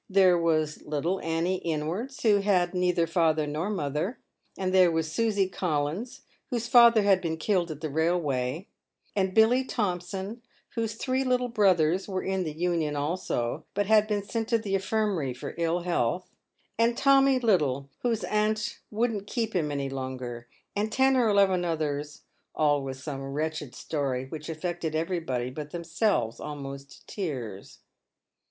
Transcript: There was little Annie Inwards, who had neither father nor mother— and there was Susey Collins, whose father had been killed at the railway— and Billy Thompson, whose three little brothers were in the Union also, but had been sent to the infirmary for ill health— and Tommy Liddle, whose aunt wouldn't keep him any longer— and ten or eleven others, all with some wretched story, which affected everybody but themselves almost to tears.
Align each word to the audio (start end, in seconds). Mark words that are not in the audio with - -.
There 0.09 0.35
was 0.35 0.81
little 0.81 1.19
Annie 1.21 1.57
Inwards, 1.59 2.23
who 2.23 2.37
had 2.39 2.73
neither 2.73 3.05
father 3.05 3.45
nor 3.45 3.69
mother— 3.69 4.17
and 4.57 4.73
there 4.73 4.89
was 4.89 5.11
Susey 5.11 5.47
Collins, 5.47 6.21
whose 6.49 6.67
father 6.67 7.03
had 7.03 7.21
been 7.21 7.37
killed 7.37 7.69
at 7.69 7.81
the 7.81 7.89
railway— 7.91 8.65
and 9.15 9.35
Billy 9.35 9.63
Thompson, 9.63 10.41
whose 10.73 10.95
three 10.95 11.23
little 11.23 11.49
brothers 11.49 12.07
were 12.07 12.23
in 12.23 12.45
the 12.45 12.51
Union 12.51 12.95
also, 12.95 13.63
but 13.75 13.85
had 13.85 14.07
been 14.07 14.23
sent 14.23 14.47
to 14.47 14.57
the 14.57 14.73
infirmary 14.73 15.35
for 15.35 15.53
ill 15.59 15.81
health— 15.81 16.31
and 16.79 16.97
Tommy 16.97 17.37
Liddle, 17.37 17.87
whose 18.01 18.23
aunt 18.23 18.79
wouldn't 18.89 19.27
keep 19.27 19.55
him 19.55 19.71
any 19.71 19.87
longer— 19.87 20.47
and 20.75 20.91
ten 20.91 21.15
or 21.15 21.29
eleven 21.29 21.63
others, 21.63 22.23
all 22.55 22.81
with 22.81 22.97
some 22.97 23.21
wretched 23.23 23.75
story, 23.75 24.25
which 24.25 24.49
affected 24.49 24.95
everybody 24.95 25.51
but 25.51 25.69
themselves 25.69 26.39
almost 26.39 27.01
to 27.01 27.05
tears. 27.05 27.81